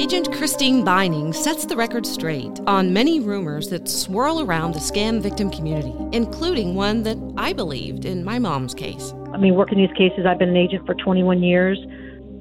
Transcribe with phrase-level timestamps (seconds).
[0.00, 5.20] Agent Christine Beining sets the record straight on many rumors that swirl around the scam
[5.20, 9.14] victim community, including one that I believed in my mom's case.
[9.32, 11.78] I mean, working these cases, I've been an agent for 21 years.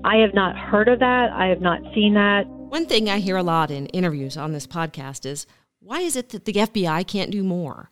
[0.04, 1.30] I have not heard of that.
[1.34, 2.48] I have not seen that.
[2.48, 5.46] One thing I hear a lot in interviews on this podcast is
[5.82, 7.92] why is it that the FBI can't do more?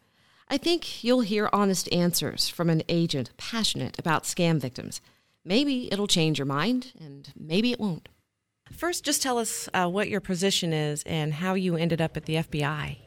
[0.54, 5.02] I think you'll hear honest answers from an agent passionate about scam victims.
[5.44, 8.08] Maybe it'll change your mind, and maybe it won't.
[8.72, 12.26] First, just tell us uh, what your position is and how you ended up at
[12.26, 12.98] the FBI.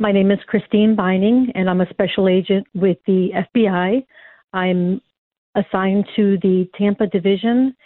[0.00, 4.04] My name is Christine Beining, and I'm a special agent with the FBI.
[4.52, 5.00] I'm
[5.54, 7.76] assigned to the Tampa division,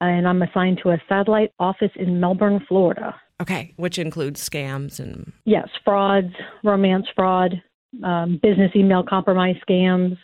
[0.00, 3.14] and I'm assigned to a satellite office in Melbourne, Florida.
[3.40, 5.32] Okay, which includes scams and.
[5.44, 7.62] Yes, frauds, romance fraud,
[8.02, 10.16] um, business email compromise scams,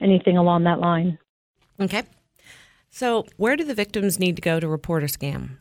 [0.00, 1.18] anything along that line.
[1.80, 2.02] Okay.
[2.90, 5.58] So, where do the victims need to go to report a scam?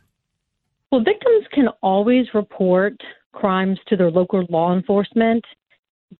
[0.91, 2.95] Well, victims can always report
[3.33, 5.45] crimes to their local law enforcement,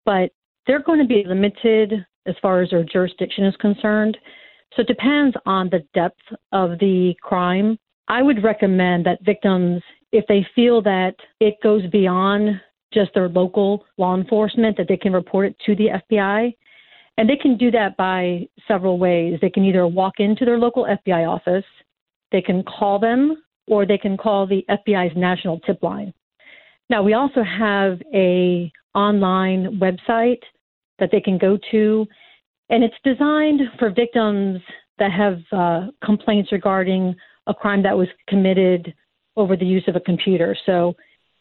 [0.04, 0.30] but
[0.66, 4.16] they're going to be limited as far as their jurisdiction is concerned.
[4.76, 6.20] So it depends on the depth
[6.52, 7.76] of the crime.
[8.06, 9.82] I would recommend that victims,
[10.12, 12.60] if they feel that it goes beyond
[12.92, 16.54] just their local law enforcement, that they can report it to the FBI.
[17.18, 19.38] And they can do that by several ways.
[19.40, 21.64] They can either walk into their local FBI office,
[22.32, 26.12] they can call them, or they can call the FBI's national tip line.
[26.88, 30.42] Now, we also have a online website
[30.98, 32.06] that they can go to,
[32.68, 34.60] and it's designed for victims
[34.98, 37.14] that have uh, complaints regarding
[37.46, 38.92] a crime that was committed
[39.36, 40.56] over the use of a computer.
[40.66, 40.94] So,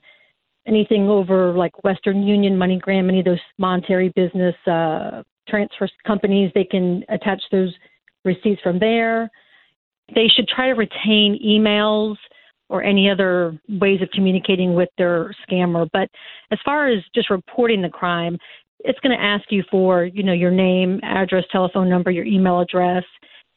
[0.68, 6.64] anything over like Western Union, MoneyGram, any of those monetary business uh, transfer companies, they
[6.64, 7.74] can attach those
[8.26, 9.30] receipts from there.
[10.16, 12.16] They should try to retain emails
[12.70, 15.88] or any other ways of communicating with their scammer.
[15.92, 16.10] But
[16.52, 18.38] as far as just reporting the crime,
[18.80, 22.60] it's going to ask you for, you know, your name, address, telephone number, your email
[22.60, 23.04] address,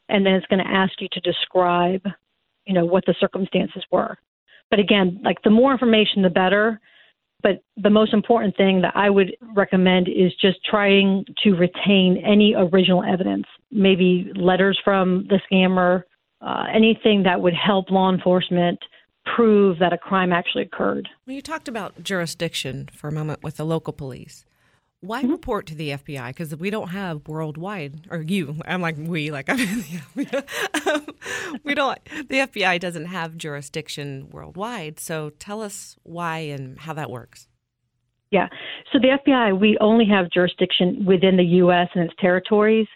[0.09, 2.01] and then it's going to ask you to describe,
[2.65, 4.17] you know, what the circumstances were.
[4.69, 6.79] But again, like the more information, the better.
[7.43, 12.55] But the most important thing that I would recommend is just trying to retain any
[12.55, 16.03] original evidence, maybe letters from the scammer,
[16.41, 18.79] uh, anything that would help law enforcement
[19.35, 21.07] prove that a crime actually occurred.
[21.25, 24.45] Well, you talked about jurisdiction for a moment with the local police.
[25.01, 25.31] Why mm-hmm.
[25.31, 26.29] report to the FBI?
[26.29, 29.83] Because we don't have worldwide, or you, I'm like we, like I'm
[30.85, 31.05] um,
[31.63, 31.99] we don't.
[32.05, 34.99] The FBI doesn't have jurisdiction worldwide.
[34.99, 37.47] So tell us why and how that works.
[38.31, 38.47] Yeah.
[38.91, 41.87] So the FBI, we only have jurisdiction within the U.S.
[41.93, 42.87] and its territories.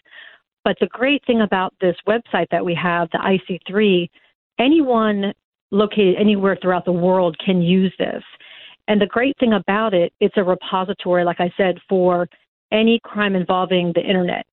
[0.64, 4.08] But the great thing about this website that we have, the IC3,
[4.58, 5.32] anyone
[5.70, 8.22] located anywhere throughout the world can use this.
[8.92, 12.28] And the great thing about it, it's a repository, like I said, for
[12.70, 14.44] any crime involving the internet.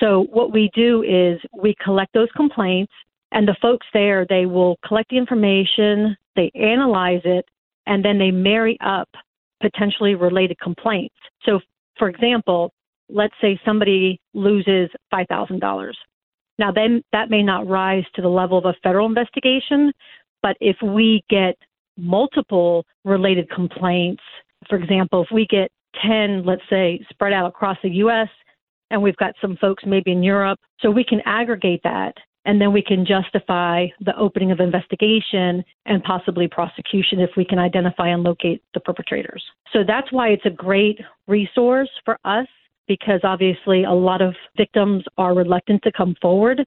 [0.00, 2.90] So what we do is we collect those complaints,
[3.32, 7.44] and the folks there, they will collect the information, they analyze it,
[7.86, 9.10] and then they marry up
[9.60, 11.14] potentially related complaints.
[11.44, 11.60] So,
[11.98, 12.72] for example,
[13.10, 15.92] let's say somebody loses $5,000.
[16.58, 19.92] Now, then that may not rise to the level of a federal investigation,
[20.40, 21.58] but if we get
[22.02, 24.22] multiple related complaints,
[24.68, 25.70] for example, if we get
[26.06, 28.28] 10, let's say, spread out across the U.S.,
[28.90, 32.14] and we've got some folks maybe in Europe, so we can aggregate that
[32.44, 37.58] and then we can justify the opening of investigation and possibly prosecution if we can
[37.58, 39.42] identify and locate the perpetrators.
[39.72, 40.98] So that's why it's a great
[41.28, 42.46] resource for us
[42.88, 46.64] because obviously a lot of victims are reluctant to come forward.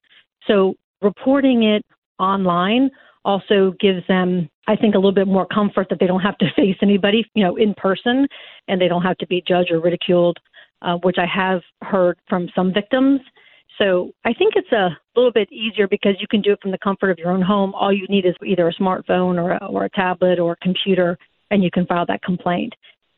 [0.47, 1.85] So reporting it
[2.19, 2.89] online
[3.25, 6.45] also gives them, I think, a little bit more comfort that they don't have to
[6.56, 8.27] face anybody, you know, in person,
[8.68, 10.38] and they don't have to be judged or ridiculed,
[10.81, 13.19] uh, which I have heard from some victims.
[13.77, 16.77] So I think it's a little bit easier because you can do it from the
[16.77, 17.74] comfort of your own home.
[17.74, 21.18] All you need is either a smartphone or a, or a tablet or a computer,
[21.51, 22.74] and you can file that complaint.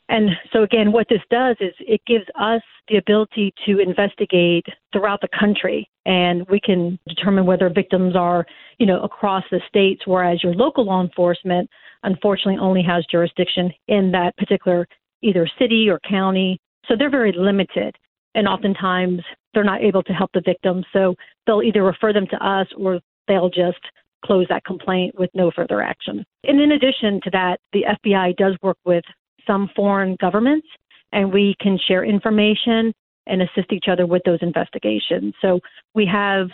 [0.09, 5.19] And so, again, what this does is it gives us the ability to investigate throughout
[5.19, 8.45] the country, and we can determine whether victims are,
[8.77, 10.04] you know, across the states.
[10.06, 11.69] Whereas your local law enforcement,
[12.04, 14.88] unfortunately only has jurisdiction in that particular
[15.21, 16.59] either city or county.
[16.88, 17.95] So they're very limited.
[18.36, 19.21] And oftentimes
[19.54, 20.86] they're not able to help the victims.
[20.94, 21.15] So
[21.45, 23.80] they'll either refer them to us or they'll just
[24.24, 26.24] close that complaint with no further action.
[26.44, 29.04] And in addition to that, the FBI does work with
[29.47, 30.67] some foreign governments
[31.11, 32.94] and we can share information
[33.25, 35.33] and assist each other with those investigations.
[35.41, 35.59] So
[35.95, 36.47] we have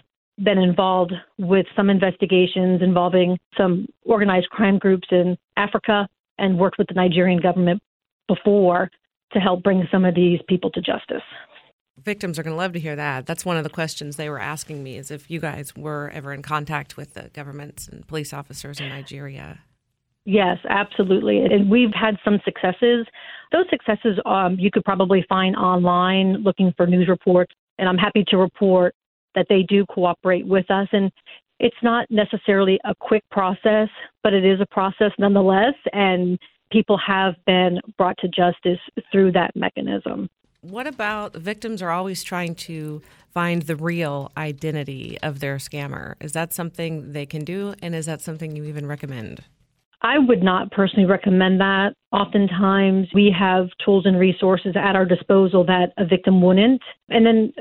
[0.44, 6.08] been involved with some investigations involving some organized crime groups in Africa
[6.38, 7.82] and worked with the Nigerian government
[8.28, 8.90] before
[9.34, 11.22] to help bring some of these people to justice.
[12.04, 13.28] Victims are going to love to hear that.
[13.28, 16.34] That's one of the questions they were asking me is if you guys were ever
[16.34, 19.60] in contact with the governments and police officers in Nigeria.
[20.26, 21.40] Yes, absolutely.
[21.40, 23.06] And we've had some successes.
[23.52, 27.54] Those successes um, you could probably find online looking for news reports.
[27.78, 28.96] And I'm happy to report
[29.36, 30.88] that they do cooperate with us.
[30.92, 31.12] And
[31.60, 33.90] it's not necessarily a quick process,
[34.22, 35.74] but it is a process nonetheless.
[35.92, 36.40] And
[36.72, 38.80] people have been brought to justice
[39.12, 40.30] through that mechanism.
[40.62, 43.02] What about victims are always trying to
[43.34, 46.16] find the real identity of their scammer?
[46.22, 47.74] Is that something they can do?
[47.82, 49.44] And is that something you even recommend?
[50.04, 51.94] I would not personally recommend that.
[52.12, 56.82] Oftentimes, we have tools and resources at our disposal that a victim wouldn't.
[57.10, 57.54] And then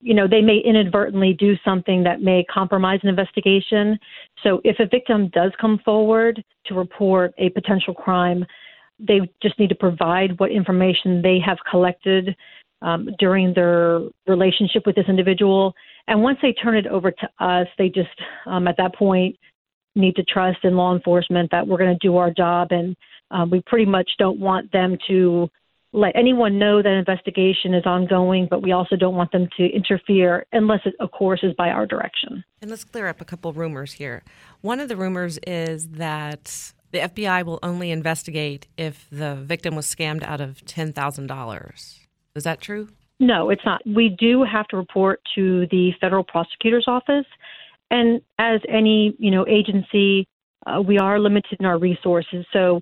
[0.00, 3.98] you know, they may inadvertently do something that may compromise an investigation.
[4.42, 8.46] So if a victim does come forward to report a potential crime,
[8.98, 12.34] they just need to provide what information they have collected
[12.82, 15.74] um, during their relationship with this individual.
[16.06, 18.08] And once they turn it over to us, they just,
[18.46, 19.36] um, at that point,
[19.94, 22.68] need to trust in law enforcement that we're going to do our job.
[22.70, 22.96] And
[23.30, 25.48] um, we pretty much don't want them to
[25.92, 30.46] let anyone know that investigation is ongoing, but we also don't want them to interfere
[30.52, 32.44] unless it, of course, is by our direction.
[32.62, 34.22] And let's clear up a couple rumors here.
[34.60, 39.86] One of the rumors is that the FBI will only investigate if the victim was
[39.86, 41.98] scammed out of $10,000.
[42.36, 42.88] Is that true?
[43.18, 43.82] No, it's not.
[43.84, 47.26] We do have to report to the federal prosecutor's office.
[47.90, 50.26] And as any, you know, agency,
[50.66, 52.44] uh, we are limited in our resources.
[52.52, 52.80] So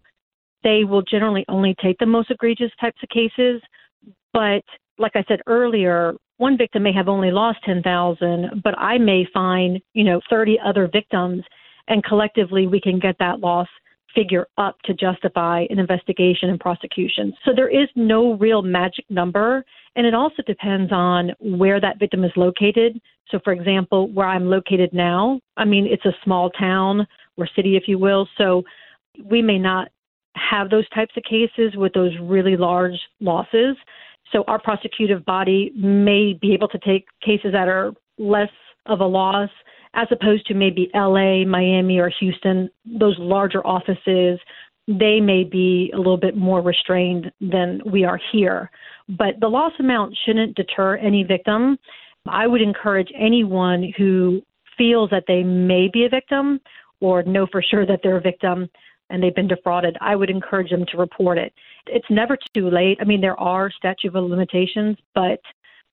[0.65, 3.63] they will generally only take the most egregious types of cases.
[4.33, 4.63] But
[4.99, 9.81] like I said earlier, one victim may have only lost 10,000, but I may find,
[9.95, 11.43] you know, 30 other victims
[11.89, 13.67] and collectively we can get that loss
[14.15, 17.33] figure up to justify an investigation and prosecution.
[17.45, 19.65] So there is no real magic number
[19.97, 23.01] and it also depends on where that victim is located.
[23.31, 27.07] So for example, where I'm located now, I mean it's a small town
[27.37, 28.63] or city if you will, so
[29.25, 29.89] we may not
[30.35, 33.77] have those types of cases with those really large losses.
[34.33, 38.51] So our prosecutive body may be able to take cases that are less
[38.87, 39.51] of a loss
[39.95, 44.39] as opposed to maybe LA, Miami, or Houston, those larger offices.
[44.87, 48.71] They may be a little bit more restrained than we are here.
[49.09, 51.79] But the loss amount shouldn't deter any victim.
[52.27, 54.43] I would encourage anyone who
[54.77, 56.61] feels that they may be a victim
[57.01, 58.69] or know for sure that they're a victim
[59.11, 61.53] and they've been defrauded, I would encourage them to report it.
[61.87, 62.99] It's never too late.
[63.01, 65.41] I mean, there are statute of limitations, but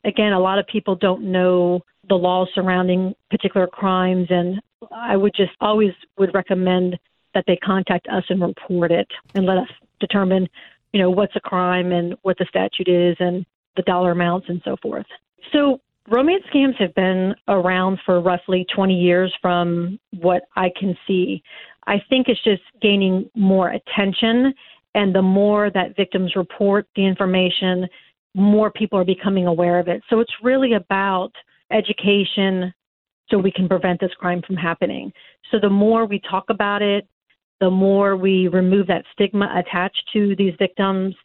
[0.03, 4.61] again, a lot of people don't know the laws surrounding particular crimes, and
[4.91, 6.97] I would just always would recommend
[7.33, 9.67] that they contact us and report it and let us
[9.99, 10.47] determine,
[10.93, 14.61] you know, what's a crime and what the statute is and the dollar amounts and
[14.63, 15.05] so forth.
[15.51, 21.41] So romance scams have been around for roughly 20 years from what I can see.
[21.87, 24.53] I think it's just gaining more attention.
[24.93, 27.87] And the more that victims report the information,
[28.33, 30.01] more people are becoming aware of it.
[30.09, 31.31] So it's really about
[31.71, 32.73] education
[33.29, 35.11] so we can prevent this crime from happening.
[35.51, 37.07] So the more we talk about it,
[37.59, 41.15] the more we remove that stigma attached to these victims.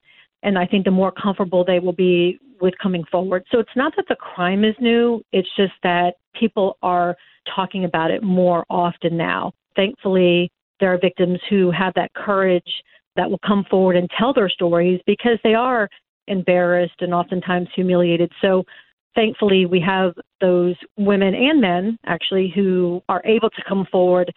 [0.42, 3.44] And I think the more comfortable they will be with coming forward.
[3.50, 7.16] So it's not that the crime is new, it's just that people are
[7.54, 12.82] talking about it more often now thankfully, there are victims who have that courage
[13.16, 15.88] that will come forward and tell their stories because they are
[16.28, 18.30] embarrassed and oftentimes humiliated.
[18.40, 18.64] So,
[19.14, 24.33] thankfully, we have those women and men actually who are able to come forward,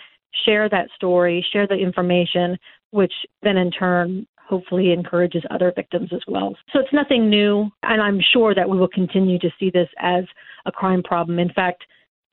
[0.45, 2.57] share that story, share the information,
[2.91, 6.55] which then in turn hopefully encourages other victims as well.
[6.71, 10.25] So it's nothing new, and I'm sure that we will continue to see this as
[10.65, 11.39] a crime problem.
[11.39, 11.83] In fact,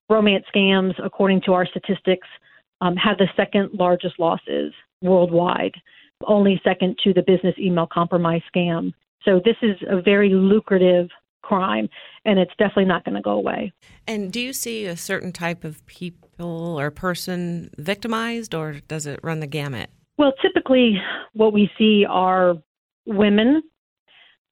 [0.08, 2.26] romance scams, according to our statistics,
[2.80, 5.74] um, have the second largest losses worldwide,
[6.26, 8.92] only second to the business email compromise scam.
[9.24, 11.08] So this is a very lucrative
[11.42, 11.88] crime,
[12.24, 13.72] and it's definitely not going to go away.
[14.06, 19.20] And do you see a certain type of people or person victimized, or does it
[19.22, 19.90] run the gamut?
[20.18, 20.96] Well, typically,
[21.32, 22.54] what we see are
[23.06, 23.62] women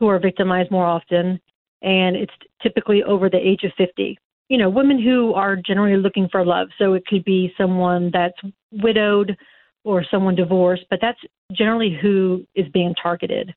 [0.00, 1.40] who are victimized more often,
[1.82, 4.18] and it's typically over the age of 50.
[4.48, 6.68] You know, women who are generally looking for love.
[6.78, 8.38] So it could be someone that's
[8.72, 9.36] widowed
[9.84, 11.18] or someone divorced, but that's
[11.52, 13.52] generally who is being targeted.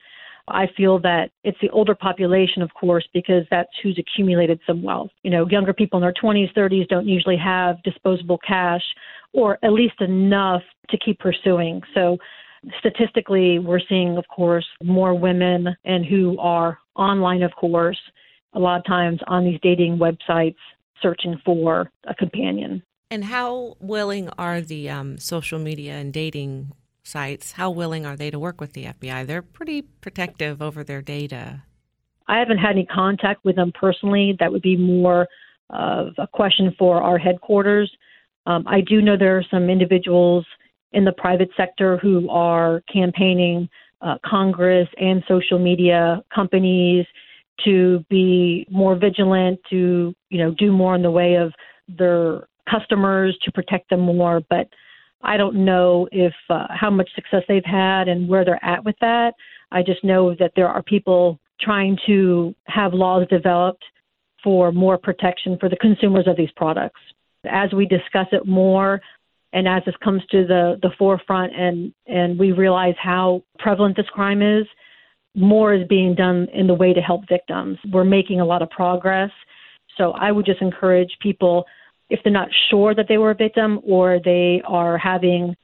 [0.48, 5.12] I feel that it's the older population, of course, because that's who's accumulated some wealth.
[5.24, 8.84] You know, younger people in their 20s, 30s don't usually have disposable cash
[9.34, 11.82] or at least enough to keep pursuing.
[11.94, 12.18] So
[12.80, 18.00] statistically, we're seeing, of course, more women and who are online, of course,
[18.54, 20.58] a lot of times on these dating websites
[21.02, 22.84] searching for a companion.
[23.10, 26.72] And how willing are the um, social media and dating
[27.04, 27.54] sites?
[27.54, 29.26] How willing are they to work with the FBI?
[29.26, 31.64] They're pretty protective over their data.
[32.28, 34.36] I haven't had any contact with them personally.
[34.40, 35.28] That would be more
[35.70, 37.92] of a question for our headquarters.
[38.46, 40.46] Um, I do know there are some individuals
[40.94, 43.70] in the private sector who are campaigning
[44.02, 47.06] uh, Congress and social media companies
[47.64, 51.54] to be more vigilant, to you know do more in the way of
[51.88, 54.42] their customers to protect them more.
[54.50, 54.68] But
[55.24, 58.96] I don't know if uh, how much success they've had and where they're at with
[59.02, 59.34] that.
[59.72, 63.84] I just know that there are people trying to have laws developed
[64.44, 67.00] for more protection for the consumers of these products
[67.50, 69.02] as we discuss it more
[69.54, 74.08] and as this comes to the, the forefront and, and we realize how prevalent this
[74.08, 74.66] crime is,
[75.36, 77.78] more is being done in the way to help victims.
[77.92, 79.32] We're making a lot of progress.
[79.98, 81.66] So I would just encourage people,
[82.12, 85.56] if they're not sure that they were a victim or they are having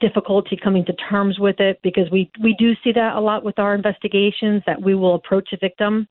[0.00, 3.58] difficulty coming to terms with it, because we, we do see that a lot with
[3.58, 6.08] our investigations, that we will approach a victim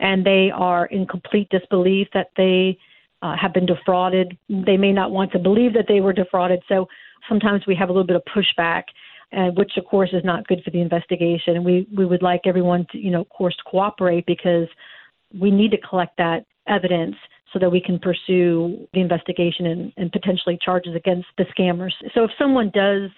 [0.00, 2.78] and they are in complete disbelief that they
[3.22, 4.36] uh, have been defrauded.
[4.48, 6.62] They may not want to believe that they were defrauded.
[6.68, 6.86] So
[7.28, 8.84] sometimes we have a little bit of pushback,
[9.32, 11.56] and which of course is not good for the investigation.
[11.56, 14.68] And we we would like everyone to you know of course to cooperate because
[15.38, 17.16] we need to collect that evidence
[17.52, 21.92] so that we can pursue the investigation and, and potentially charges against the scammers.
[22.14, 23.10] So if someone does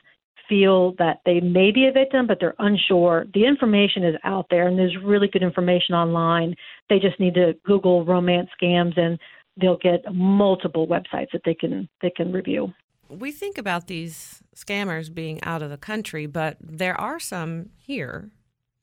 [0.51, 3.25] feel that they may be a victim, but they're unsure.
[3.33, 6.57] The information is out there, and there's really good information online.
[6.91, 9.19] They just need to Google romance scams, and
[9.59, 12.75] they'll get multiple websites that they can they can review.
[13.09, 18.31] We think about these scammers being out of the country, but there are some here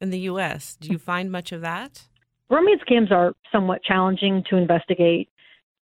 [0.02, 0.78] in the U.S.
[0.80, 2.08] Do you find much of that?
[2.50, 5.30] Romance scams are somewhat challenging to investigate.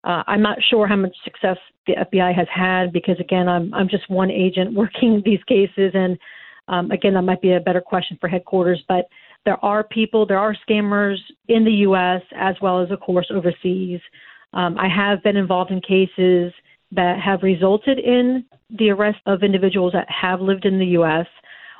[0.03, 3.89] Uh, I'm not sure how much success the FBI has had because, again, I'm I'm
[3.89, 6.17] just one agent working these cases, and
[6.67, 8.84] um, again, that might be a better question for headquarters.
[8.88, 9.08] But
[9.46, 11.17] there are people, there are scammers
[11.48, 12.22] in the U.S.
[12.36, 14.00] as well as, of course, overseas.
[14.53, 16.53] Um, I have been involved in cases
[16.91, 18.46] that have resulted in
[18.77, 21.25] the arrest of individuals that have lived in the U.S.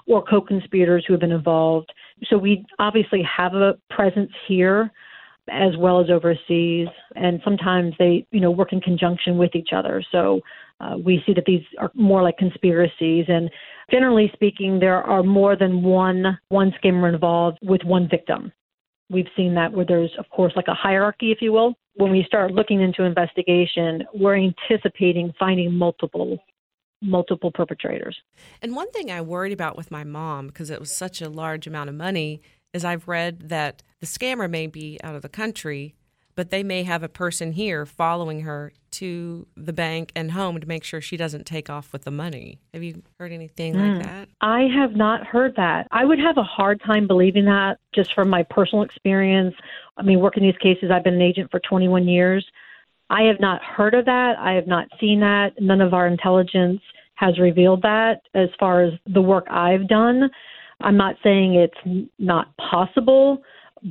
[0.08, 1.92] or co conspirators who have been involved.
[2.30, 4.92] So we obviously have a presence here
[5.50, 10.04] as well as overseas, and sometimes they, you know, work in conjunction with each other.
[10.12, 10.42] So
[10.80, 13.50] uh, we see that these are more like conspiracies, and
[13.90, 18.52] generally speaking, there are more than one one scammer involved with one victim.
[19.10, 22.24] We've seen that where there's, of course, like a hierarchy, if you will, when we
[22.26, 26.38] start looking into investigation, we're anticipating finding multiple
[27.02, 28.16] multiple perpetrators.
[28.62, 31.66] And one thing I worried about with my mom because it was such a large
[31.66, 32.42] amount of money
[32.74, 35.96] is I've read that the scammer may be out of the country
[36.36, 40.68] but they may have a person here following her to the bank and home to
[40.68, 42.60] make sure she doesn't take off with the money.
[42.74, 43.96] Have you heard anything mm.
[43.96, 44.30] like that?
[44.42, 45.88] I have not heard that.
[45.92, 49.56] I would have a hard time believing that just from my personal experience.
[49.98, 52.46] I mean, working these cases, I've been an agent for 21 years.
[53.10, 54.36] I have not heard of that.
[54.40, 55.54] I have not seen that.
[55.60, 56.82] None of our intelligence
[57.16, 60.30] has revealed that as far as the work I've done.
[60.84, 63.42] I'm not saying it's not possible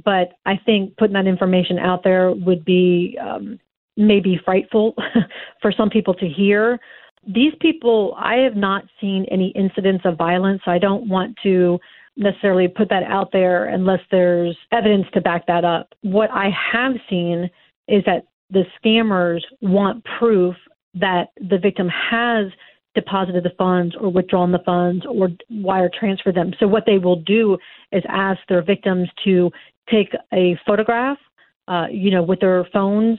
[0.05, 3.59] but I think putting that information out there would be um,
[3.97, 4.95] maybe frightful
[5.63, 6.79] for some people to hear.
[7.27, 10.63] These people, I have not seen any incidents of violence.
[10.65, 11.79] so I don't want to
[12.17, 15.93] necessarily put that out there unless there's evidence to back that up.
[16.03, 17.51] What I have seen
[17.89, 20.55] is that the scammers want proof
[20.95, 22.47] that the victim has
[23.01, 26.53] deposited the funds or withdrawn the funds or wire transfer them.
[26.61, 27.59] So what they will do
[27.93, 29.51] is ask their victims to
[29.91, 31.19] take a photograph,
[31.69, 33.19] uh, you know, with their phones,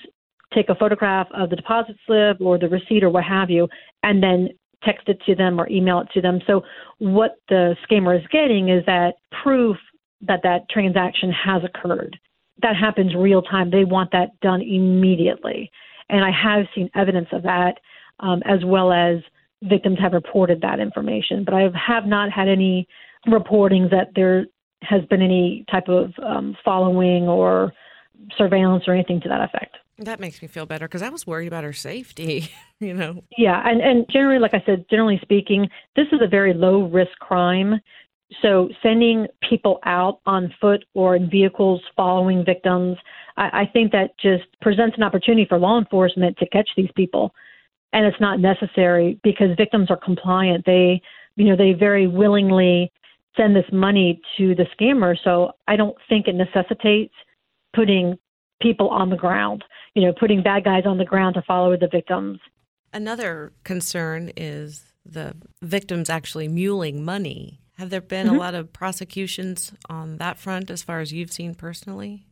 [0.53, 3.67] take a photograph of the deposit slip or the receipt or what have you,
[4.03, 4.49] and then
[4.83, 6.39] text it to them or email it to them.
[6.47, 6.63] So
[6.99, 9.77] what the scammer is getting is that proof
[10.21, 12.17] that that transaction has occurred.
[12.61, 13.71] That happens real time.
[13.71, 15.71] They want that done immediately.
[16.09, 17.75] And I have seen evidence of that,
[18.19, 19.17] um, as well as
[19.63, 21.43] victims have reported that information.
[21.43, 22.87] But I have not had any
[23.27, 24.45] reportings that there
[24.81, 27.71] has been any type of um, following or
[28.37, 29.77] surveillance or anything to that effect.
[29.99, 32.49] That makes me feel better because I was worried about her safety,
[32.79, 33.23] you know.
[33.37, 37.11] Yeah, and, and generally, like I said, generally speaking, this is a very low risk
[37.19, 37.79] crime.
[38.41, 42.97] So sending people out on foot or in vehicles following victims,
[43.37, 47.35] I, I think that just presents an opportunity for law enforcement to catch these people.
[47.93, 50.65] And it's not necessary because victims are compliant.
[50.65, 51.01] They,
[51.35, 52.91] you know, they very willingly
[53.35, 55.15] send this money to the scammer.
[55.23, 57.13] So I don't think it necessitates
[57.73, 58.17] putting
[58.61, 59.63] people on the ground,
[59.95, 62.39] you know, putting bad guys on the ground to follow the victims.
[62.93, 67.59] Another concern is the victims actually muling money.
[67.77, 68.35] Have there been mm-hmm.
[68.35, 72.25] a lot of prosecutions on that front as far as you've seen personally?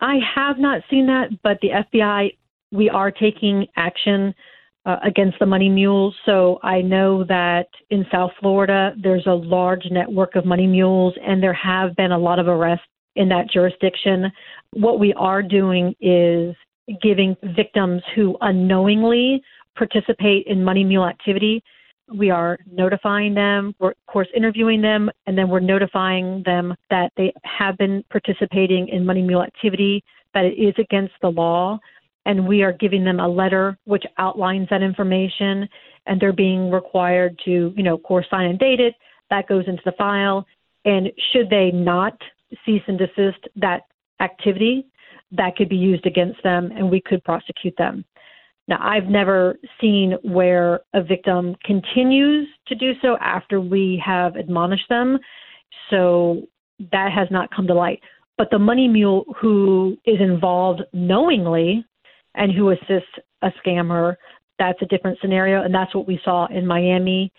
[0.00, 2.36] I have not seen that, but the FBI,
[2.70, 4.34] we are taking action
[4.86, 6.14] uh, against the money mules.
[6.24, 11.42] So I know that in South Florida, there's a large network of money mules, and
[11.42, 14.30] there have been a lot of arrests in that jurisdiction.
[14.72, 16.54] What we are doing is
[17.02, 19.42] giving victims who unknowingly
[19.76, 21.62] participate in money mule activity.
[22.14, 27.10] We are notifying them, we're of course interviewing them, and then we're notifying them that
[27.16, 31.80] they have been participating in money mule activity, that it is against the law,
[32.26, 35.66] and we are giving them a letter which outlines that information,
[36.06, 38.94] and they're being required to, you know, course, sign and date it.
[39.30, 40.46] That goes into the file,
[40.84, 42.20] and should they not
[42.64, 43.82] cease and desist that
[44.20, 44.86] activity,
[45.32, 48.04] that could be used against them and we could prosecute them.
[48.68, 54.88] Now, I've never seen where a victim continues to do so after we have admonished
[54.88, 55.18] them.
[55.90, 56.42] So
[56.92, 58.00] that has not come to light.
[58.38, 61.84] But the money mule who is involved knowingly
[62.36, 63.10] and who assists
[63.42, 64.14] a scammer,
[64.58, 65.62] that's a different scenario.
[65.62, 67.32] And that's what we saw in Miami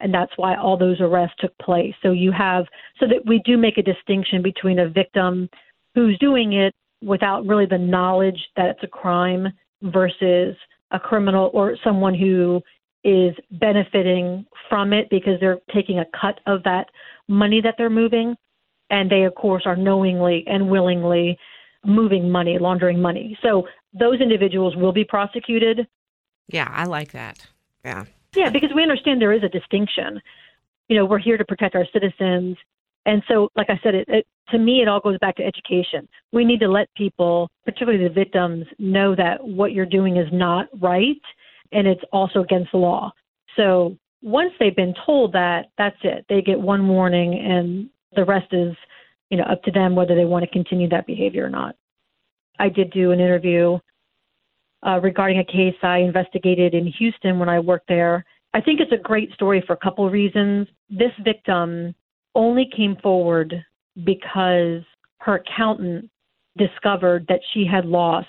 [0.00, 1.94] and that's why all those arrests took place.
[2.02, 2.64] So you have
[2.98, 5.48] so that we do make a distinction between a victim
[5.94, 9.48] who's doing it without really the knowledge that it's a crime
[9.82, 10.56] versus
[10.90, 12.60] a criminal or someone who
[13.04, 16.86] is benefiting from it because they're taking a cut of that
[17.28, 18.34] money that they're moving
[18.90, 21.38] and they of course are knowingly and willingly
[21.86, 25.86] moving money laundering money so those individuals will be prosecuted
[26.48, 27.46] yeah i like that
[27.84, 30.20] yeah yeah, because we understand there is a distinction.
[30.88, 32.56] You know, we're here to protect our citizens.
[33.06, 36.08] And so, like I said, it, it, to me, it all goes back to education.
[36.32, 40.68] We need to let people, particularly the victims, know that what you're doing is not
[40.80, 41.20] right
[41.72, 43.12] and it's also against the law.
[43.56, 46.26] So once they've been told that, that's it.
[46.28, 48.76] They get one warning and the rest is,
[49.30, 51.76] you know, up to them whether they want to continue that behavior or not.
[52.60, 53.78] I did do an interview
[54.86, 58.24] uh, regarding a case I investigated in Houston when I worked there.
[58.52, 60.68] I think it's a great story for a couple of reasons.
[60.90, 61.94] This victim
[62.34, 63.54] only came forward
[64.04, 64.82] because
[65.18, 66.10] her accountant
[66.58, 68.28] discovered that she had lost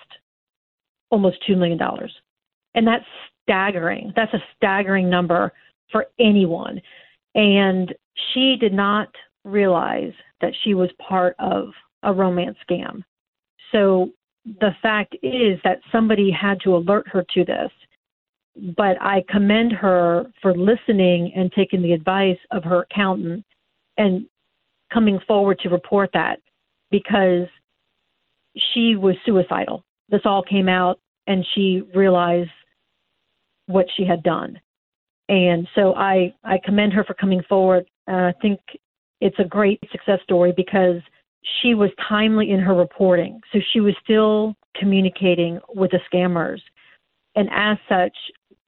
[1.10, 1.80] almost $2 million.
[2.76, 3.06] And that's
[3.44, 4.14] staggering.
[4.16, 5.52] That's a staggering number
[5.92, 6.82] for anyone.
[7.36, 7.94] And
[8.34, 9.10] she did not
[9.44, 11.70] realize that she was part of
[12.04, 13.04] a romance scam.
[13.72, 14.12] So
[14.46, 17.72] the fact is that somebody had to alert her to this.
[18.76, 23.46] But I commend her for listening and taking the advice of her accountant
[23.98, 24.26] and
[24.92, 26.40] coming forward to report that
[26.90, 27.48] because
[28.74, 29.84] she was suicidal.
[30.10, 32.50] This all came out and she realized
[33.68, 34.60] what she had done.
[35.30, 37.86] And so I, I commend her for coming forward.
[38.08, 38.60] I think
[39.22, 41.02] it's a great success story because
[41.62, 43.42] she was timely in her reporting.
[43.52, 46.60] So she was still communicating with the scammers.
[47.36, 48.16] And as such,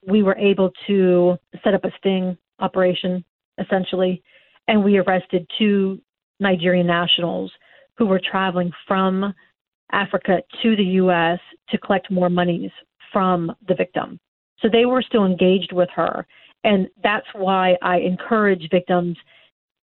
[0.08, 3.24] we were able to set up a sting operation,
[3.60, 4.22] essentially,
[4.68, 6.02] and we arrested two
[6.40, 7.52] Nigerian nationals
[7.98, 9.34] who were traveling from
[9.92, 11.40] Africa to the U.S.
[11.70, 12.72] to collect more monies
[13.12, 14.20] from the victim.
[14.60, 16.26] So they were still engaged with her.
[16.64, 19.18] And that's why I encourage victims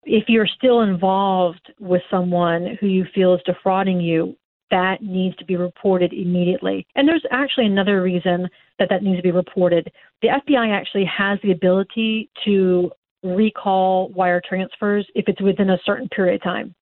[0.07, 4.35] if you're still involved with someone who you feel is defrauding you,
[4.71, 6.85] that needs to be reported immediately.
[6.95, 9.91] And there's actually another reason that that needs to be reported.
[10.21, 12.91] The FBI actually has the ability to
[13.23, 16.75] recall wire transfers if it's within a certain period of time.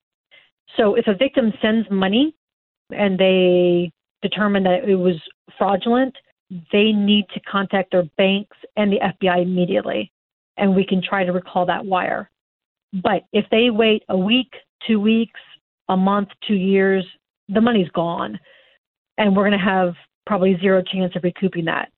[0.78, 2.36] So if a victim sends money
[2.92, 5.16] and they determine that it was
[5.58, 6.16] fraudulent,
[6.72, 10.12] they need to contact their banks and the FBI immediately,
[10.58, 12.30] and we can try to recall that wire.
[13.04, 14.54] But if they wait a week,
[14.88, 15.40] two weeks,
[15.90, 17.06] a month, two years,
[17.50, 18.40] the money's gone.
[19.18, 19.94] And we're going to have
[20.26, 21.90] probably zero chance of recouping that.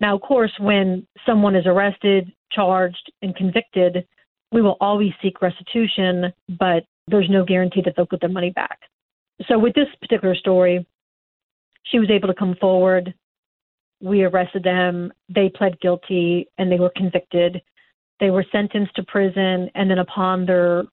[0.00, 4.06] Now, of course, when someone is arrested, charged, and convicted,
[4.50, 8.78] we will always seek restitution, but there's no guarantee that they'll get their money back.
[9.48, 10.86] So, with this particular story,
[11.84, 13.14] she was able to come forward.
[14.00, 15.12] We arrested them.
[15.28, 17.62] They pled guilty and they were convicted.
[18.22, 20.84] They were sentenced to prison, and then upon their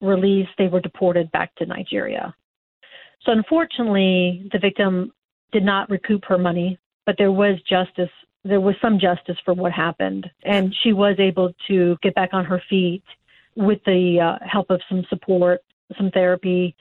[0.00, 2.32] release, they were deported back to Nigeria.
[3.24, 5.12] So, unfortunately, the victim
[5.50, 8.14] did not recoup her money, but there was justice.
[8.44, 12.44] There was some justice for what happened, and she was able to get back on
[12.44, 13.02] her feet
[13.56, 15.62] with the uh, help of some support,
[15.98, 16.76] some therapy.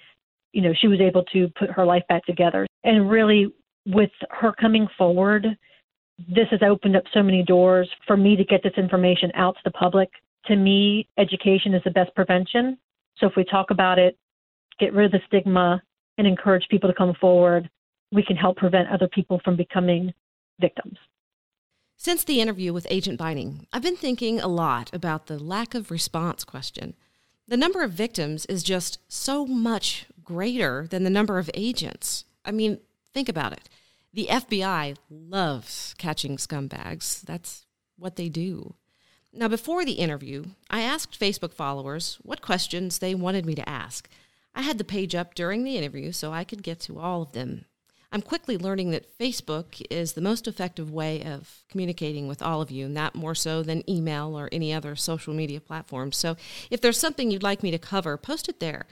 [0.54, 2.68] You know, she was able to put her life back together.
[2.84, 3.52] And really,
[3.88, 5.48] with her coming forward,
[6.17, 9.62] this has opened up so many doors for me to get this information out to
[9.65, 10.10] the public.
[10.47, 12.78] To me, education is the best prevention.
[13.17, 14.17] So if we talk about it,
[14.80, 15.82] get rid of the stigma,
[16.17, 17.69] and encourage people to come forward,
[18.12, 20.13] we can help prevent other people from becoming
[20.60, 20.97] victims.
[21.97, 25.91] Since the interview with Agent Beining, I've been thinking a lot about the lack of
[25.91, 26.93] response question.
[27.47, 32.25] The number of victims is just so much greater than the number of agents.
[32.43, 32.80] I mean,
[33.13, 33.69] think about it.
[34.15, 37.21] The FBI loves catching scumbags.
[37.23, 37.65] That's
[37.97, 38.75] what they do.
[39.34, 44.08] Now, before the interview, I asked Facebook followers what questions they wanted me to ask.
[44.56, 47.34] I had the page up during the interview so I could get to all of
[47.34, 47.65] them.
[48.10, 52.71] I'm quickly learning that Facebook is the most effective way of communicating with all of
[52.71, 56.13] you, not more so than email or any other social media platform.
[56.13, 56.38] So
[56.71, 58.86] if there's something you'd like me to cover, post it there.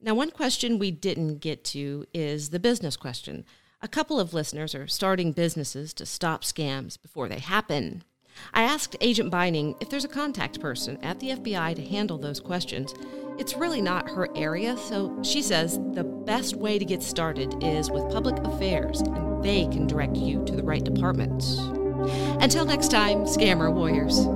[0.00, 3.44] Now, one question we didn't get to is the business question.
[3.82, 8.04] A couple of listeners are starting businesses to stop scams before they happen.
[8.54, 12.40] I asked Agent Beining if there's a contact person at the FBI to handle those
[12.40, 12.94] questions.
[13.38, 17.90] It's really not her area, so she says the best way to get started is
[17.90, 21.44] with public affairs, and they can direct you to the right department.
[22.40, 24.26] Until next time, Scammer Warriors.